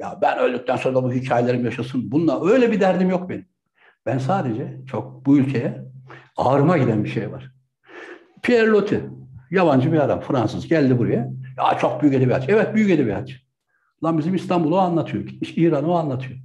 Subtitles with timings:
[0.00, 2.10] Ya ben öldükten sonra da bu hikayelerim yaşasın.
[2.10, 3.46] Bununla öyle bir derdim yok benim.
[4.06, 5.84] Ben sadece çok bu ülkeye
[6.36, 7.52] ağrıma giden bir şey var.
[8.42, 9.10] Pierre Loti,
[9.50, 11.30] yabancı bir adam, Fransız geldi buraya.
[11.58, 12.50] Ya çok büyük edebiyatçı.
[12.50, 13.36] Evet büyük edebiyatçı.
[14.04, 15.24] Lan bizim İstanbul'u anlatıyor.
[15.24, 16.38] Gitmiş İran'ı anlatıyor.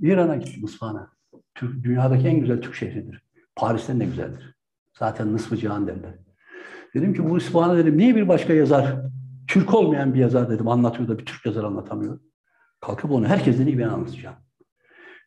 [0.00, 1.10] İran'a gittim İsfahan'a.
[1.54, 3.22] Türk, dünyadaki en güzel Türk şehridir.
[3.56, 4.56] Paris'ten de güzeldir.
[4.98, 6.14] Zaten nısfı cihan derler.
[6.94, 8.96] Dedim ki bu İsfahan'a dedim niye bir başka yazar,
[9.48, 12.20] Türk olmayan bir yazar dedim anlatıyor da bir Türk yazar anlatamıyor.
[12.86, 14.36] Kalkıp onu herkesten iyi ben anlatacağım.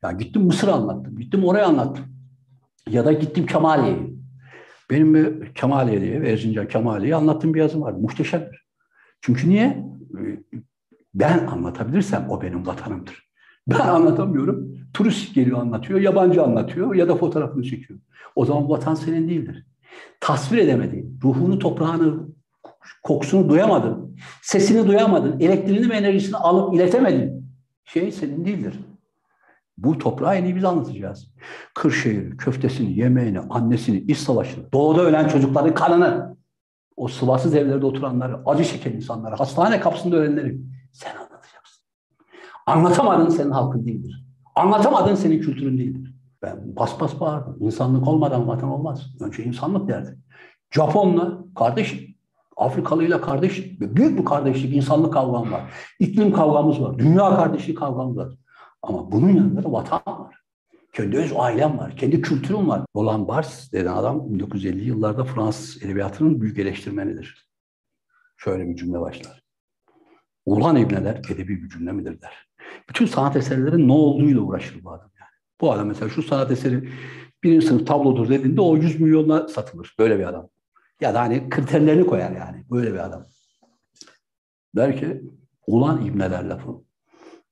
[0.03, 1.17] Ya gittim Mısır anlattım.
[1.17, 2.05] Gittim oraya anlattım.
[2.89, 4.09] Ya da gittim Kemaliye'ye.
[4.89, 7.93] Benim bir Kemaliye diye, Erzincan Kemaliye'yi anlattığım bir yazım var.
[7.93, 8.67] Muhteşemdir.
[9.21, 9.83] Çünkü niye?
[11.13, 13.29] Ben anlatabilirsem o benim vatanımdır.
[13.67, 14.77] Ben anlatamıyorum.
[14.93, 17.99] Turist geliyor anlatıyor, yabancı anlatıyor ya da fotoğrafını çekiyor.
[18.35, 19.65] O zaman vatan senin değildir.
[20.19, 22.27] Tasvir edemediğin, ruhunu, toprağını,
[23.03, 27.46] kokusunu duyamadın, sesini duyamadın, elektriğini ve enerjisini alıp iletemedin
[27.87, 28.79] şey senin değildir.
[29.77, 31.31] Bu toprağı en iyi biz anlatacağız.
[31.73, 36.37] Kırşehir, köftesini, yemeğini, annesini, iç savaşını, doğuda ölen çocukların kanını,
[36.95, 40.59] o sıvasız evlerde oturanları, acı çeken insanları, hastane kapısında ölenleri
[40.91, 41.83] sen anlatacaksın.
[42.65, 44.25] Anlatamadın senin halkın değildir.
[44.55, 46.13] Anlatamadın senin kültürün değildir.
[46.41, 47.57] Ben bas bas bağırdım.
[47.59, 49.15] İnsanlık olmadan vatan olmaz.
[49.19, 50.17] Önce insanlık derdi.
[50.71, 52.16] Japonla kardeş,
[52.57, 55.61] Afrikalıyla kardeş, büyük bir kardeşlik, insanlık kavgam var.
[55.99, 56.99] İklim kavgamız var.
[56.99, 58.33] Dünya kardeşliği kavgamız var.
[58.81, 60.35] Ama bunun yanında da vatan var.
[60.93, 61.97] Kendi öz ailem var.
[61.97, 62.81] Kendi kültürüm var.
[62.95, 67.47] Roland Barthes denen adam 1950 yıllarda Fransız edebiyatının büyük eleştirmenidir.
[68.37, 69.43] Şöyle bir cümle başlar.
[70.45, 72.47] Ulan ibneler edebi bir cümle midir der.
[72.89, 75.29] Bütün sanat eserlerin ne olduğuyla uğraşır bu adam yani.
[75.61, 76.89] Bu adam mesela şu sanat eseri
[77.43, 79.95] birinci sınıf tablodur dediğinde o 100 milyonla satılır.
[79.99, 80.49] Böyle bir adam.
[81.01, 82.65] Ya da hani kriterlerini koyar yani.
[82.71, 83.25] Böyle bir adam.
[84.75, 85.21] Der ki
[85.67, 86.71] ulan ibneler lafı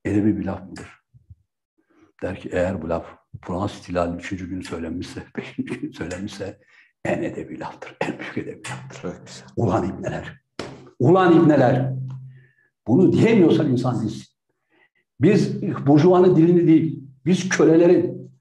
[0.04, 0.88] edebi bir laf mıdır?
[2.22, 3.06] Der ki eğer bu laf
[3.42, 6.60] Fransız ihtilali üçüncü gün söylenmişse, beşinci gün söylenmişse
[7.04, 7.96] en edebi laftır.
[8.00, 9.44] En büyük edebi laftır.
[9.56, 10.40] Ulan ibneler.
[10.98, 11.92] Ulan ibneler.
[12.86, 14.26] Bunu diyemiyorsan insan değilsin.
[15.20, 18.32] Biz burjuvanın dilini değil, biz kölelerin,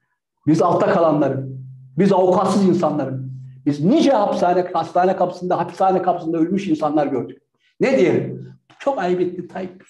[0.48, 3.25] biz altta kalanların, biz avukatsız insanların,
[3.66, 7.42] biz nice hapishane, hastane kapısında, hapishane kapısında ölmüş insanlar gördük.
[7.80, 8.56] Ne diyelim?
[8.80, 9.84] Çok ayıp etti Tayyip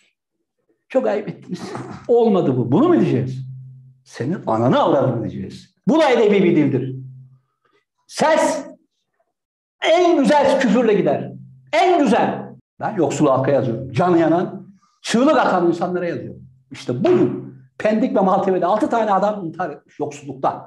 [0.90, 1.74] Çok ayıp ettiniz.
[2.08, 2.72] Olmadı bu.
[2.72, 3.46] Bunu mu diyeceğiz?
[4.04, 5.76] Senin ananı avradını diyeceğiz.
[5.88, 6.96] Bu da edebi bir dildir.
[8.08, 8.66] Ses
[9.82, 11.32] en güzel küfürle gider.
[11.74, 12.46] En güzel.
[12.80, 13.92] Ben yoksul halka yazıyorum.
[13.92, 14.68] Canı yanan,
[15.02, 16.42] çığlık atan insanlara yazıyorum.
[16.72, 20.66] İşte bugün Pendik ve Maltepe'de altı tane adam intihar etmiş yoksulluktan.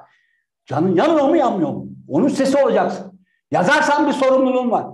[0.69, 1.89] Canın yanıyor mu yanmıyor mu?
[2.09, 3.21] Onun sesi olacaksın.
[3.51, 4.87] Yazarsan bir sorumluluğun var.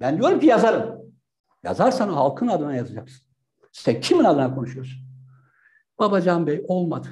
[0.00, 1.02] Ben diyorum ki yazarım.
[1.64, 3.26] Yazarsan halkın adına yazacaksın.
[3.72, 5.02] Sen kimin adına konuşuyorsun?
[5.98, 7.08] Babacan Bey olmadı.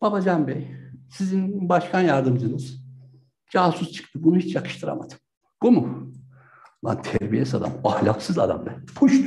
[0.00, 0.70] Babacan Bey,
[1.10, 2.84] sizin başkan yardımcınız
[3.50, 4.24] casus çıktı.
[4.24, 5.18] Bunu hiç yakıştıramadım.
[5.62, 6.12] Bu mu?
[6.84, 8.76] Lan terbiyesiz adam, ahlaksız adam be.
[8.94, 9.26] Puşt.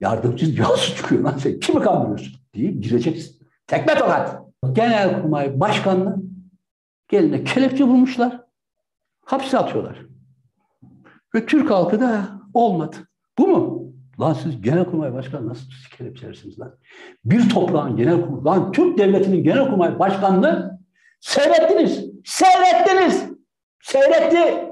[0.00, 1.60] Yardımcı casus çıkıyor lan sen.
[1.60, 2.40] Kimi kandırıyorsun?
[2.54, 3.46] diye gireceksin.
[3.66, 4.42] Tekme tokat.
[4.72, 6.25] Genelkurmay Başkanı'nı
[7.08, 8.40] geline kelepçe bulmuşlar.
[9.24, 9.98] Hapse atıyorlar.
[11.34, 12.96] Ve Türk halkı da olmadı.
[13.38, 13.86] Bu mu?
[14.20, 15.66] Lan siz genelkurmay başkanı nasıl
[15.96, 16.74] kelepçelersiniz lan?
[17.24, 20.80] Bir toprağın genelkurmay, lan Türk devletinin genelkurmay başkanını
[21.20, 22.04] seyrettiniz.
[22.24, 23.24] Seyrettiniz.
[23.82, 24.70] Seyretti.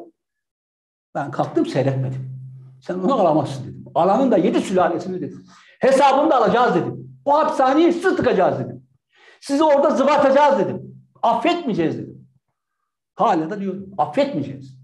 [1.15, 2.31] Ben kalktım seyretmedim.
[2.83, 3.85] Sen onu alamazsın dedim.
[3.95, 5.47] Alanın da yedi sülalesini dedim.
[5.81, 7.21] Hesabını da alacağız dedim.
[7.25, 8.87] O hapishaneyi siz tıkacağız dedim.
[9.41, 10.83] Sizi orada zıvatacağız dedim.
[11.23, 12.14] Affetmeyeceğiz dedim.
[13.15, 14.79] Hala da diyorum affetmeyeceğiz.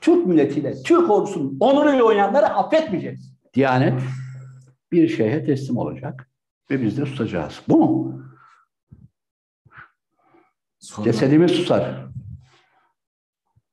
[0.00, 3.36] Türk milletiyle, Türk ordusunun onuruyla oynayanları affetmeyeceğiz.
[3.54, 4.02] Diyanet
[4.92, 6.30] bir şeye teslim olacak
[6.70, 7.62] ve biz de tutacağız.
[7.68, 8.22] Bu mu?
[10.78, 11.04] Sonra...
[11.04, 12.06] Cesedimiz susar.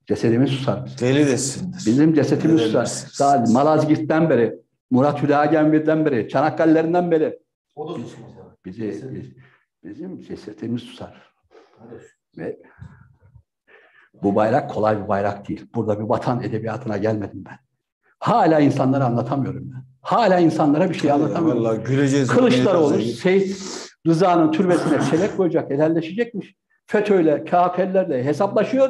[0.07, 0.99] Cesedimiz susar.
[0.99, 1.83] Deli desindir.
[1.85, 2.89] Bizim cesetimiz susar.
[3.19, 4.55] Daha Malazgirt'ten beri,
[4.91, 7.39] Murat Hüdagenbir'den beri, Çanakkale'lerinden beri.
[7.75, 8.31] O da susmaz.
[8.65, 9.33] Bizi, biz,
[9.83, 11.33] bizim cesetimiz susar.
[12.37, 12.59] Ve
[14.23, 15.65] bu bayrak kolay bir bayrak değil.
[15.75, 17.57] Burada bir vatan edebiyatına gelmedim ben.
[18.19, 19.83] Hala insanlara anlatamıyorum ben.
[20.01, 21.63] Hala insanlara bir şey anlatamıyorum.
[21.63, 22.27] Vallahi güleceğiz.
[22.27, 23.57] Kılıçdaroğlu Seyit
[24.07, 26.55] Rıza'nın türbesine çelik koyacak, helalleşecekmiş.
[26.85, 28.89] FETÖ'yle, KHP'lilerle hesaplaşıyor.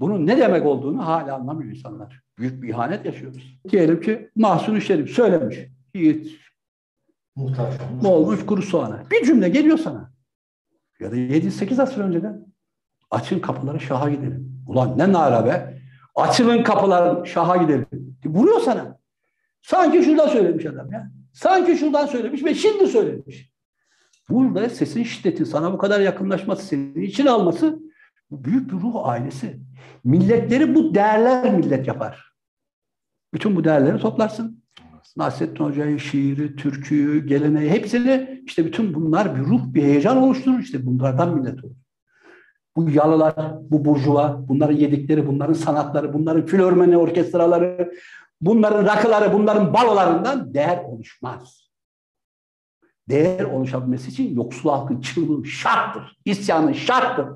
[0.00, 2.20] Bunun ne demek olduğunu hala anlamıyor insanlar.
[2.38, 3.60] Büyük bir ihanet yaşıyoruz.
[3.70, 5.58] Diyelim ki Mahsun Şerif söylemiş.
[5.94, 6.40] Yiğit
[7.36, 7.72] Muhtaç
[8.02, 9.02] ne olmuş kuru soğana.
[9.10, 10.12] Bir cümle geliyor sana.
[11.00, 12.53] Ya da 7-8 asır önceden.
[13.14, 14.62] Açın kapıları şaha gidelim.
[14.66, 15.78] Ulan ne nara be.
[16.14, 17.86] Açılın kapıları şaha gidelim.
[18.24, 18.98] Vuruyor sana.
[19.62, 21.10] Sanki şuradan söylemiş adam ya.
[21.32, 23.50] Sanki şuradan söylemiş ve şimdi söylemiş.
[24.28, 27.78] Burada sesin şiddeti, sana bu kadar yakınlaşması, seni için alması
[28.30, 29.60] büyük bir ruh ailesi.
[30.04, 32.32] Milletleri bu değerler millet yapar.
[33.34, 34.64] Bütün bu değerleri toplarsın.
[35.16, 40.58] Nasrettin Hoca'yı, şiiri, türküyü, geleneği hepsini işte bütün bunlar bir ruh, bir heyecan oluşturur.
[40.58, 41.83] İşte bunlardan millet olur.
[42.76, 43.34] Bu yalılar,
[43.70, 47.92] bu burjuva, bunların yedikleri, bunların sanatları, bunların flörmeni orkestraları,
[48.40, 51.64] bunların rakıları, bunların balolarından değer oluşmaz.
[53.08, 56.18] Değer oluşabilmesi için yoksul halkın çığlığı şarttır.
[56.24, 57.26] İsyanı şarttır.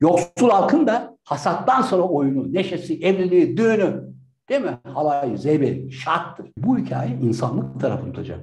[0.00, 4.04] Yoksul halkın da hasattan sonra oyunu, neşesi, evliliği, düğünü,
[4.48, 4.78] değil mi?
[4.94, 6.46] Halayı, zeybeli şarttır.
[6.58, 8.40] Bu hikaye insanlık tarafında olacak.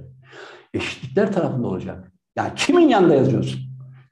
[0.73, 2.11] Eşitlikler tarafında olacak.
[2.35, 3.61] Yani kimin yanında yazıyorsun?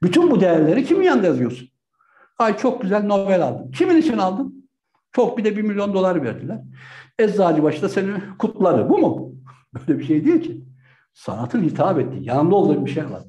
[0.02, 1.68] Bütün bu değerleri kimin yanında yazıyorsun?
[2.38, 3.70] Ay çok güzel Nobel aldın.
[3.70, 4.68] Kimin için aldın?
[5.12, 6.60] Çok bir de bir milyon dolar verdiler.
[7.18, 8.88] Eczacıbaşı da seni kutladı.
[8.88, 9.32] Bu mu?
[9.74, 10.64] Böyle bir şey değil ki.
[11.14, 13.22] Sanatın hitap ettiği, yanında olduğu bir şey var.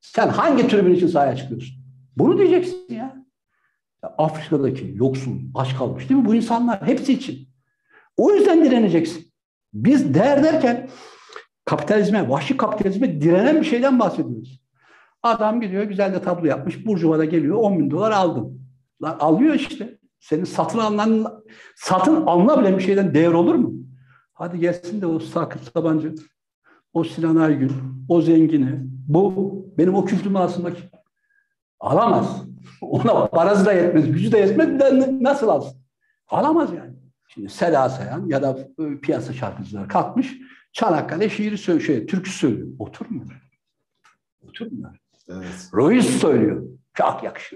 [0.00, 1.76] Sen hangi tribün için sahaya çıkıyorsun?
[2.16, 2.96] Bunu diyeceksin ya.
[4.02, 4.14] ya.
[4.18, 6.26] Afrika'daki yoksul, aç kalmış değil mi?
[6.26, 7.48] Bu insanlar hepsi için.
[8.16, 9.32] O yüzden direneceksin.
[9.74, 10.88] Biz değer derken
[11.64, 14.60] kapitalizme, vahşi kapitalizme direnen bir şeyden bahsediyoruz.
[15.26, 16.86] Adam gidiyor güzel de tablo yapmış.
[16.86, 18.60] Burjuva da geliyor 10 bin dolar aldım.
[19.02, 19.98] Lan alıyor işte.
[20.20, 21.42] Senin satın alınan,
[21.76, 23.72] satın alınabilen bir şeyden değer olur mu?
[24.32, 26.14] Hadi gelsin de o Sakıp Sabancı,
[26.92, 27.72] o Sinan Aygün,
[28.08, 30.88] o zengini, bu benim o kültürümü alsın bakayım.
[31.80, 32.42] Alamaz.
[32.80, 34.80] Ona parası da yetmez, gücü de yetmez.
[34.80, 35.80] De nasıl alsın?
[36.28, 36.94] Alamaz yani.
[37.28, 38.58] Şimdi Seda Sayan ya da
[39.02, 40.38] piyasa şarkıcıları kalkmış
[40.76, 42.68] Çanakkale şiiri söylüyor, şey, türkü söylüyor.
[42.78, 43.42] Oturmuyor.
[44.48, 44.96] Oturmuyor.
[45.28, 45.68] Evet.
[45.74, 46.62] Ruiz söylüyor.
[46.94, 47.46] Çok yakışıyor.